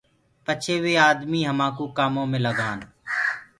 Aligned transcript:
پڇي 0.45 0.75
وي 0.83 0.93
آمي 1.07 1.41
همآڪوُ 1.49 1.83
ڪآمو 1.97 2.23
ڪمي 2.25 2.39
لگآن۔ 2.47 2.79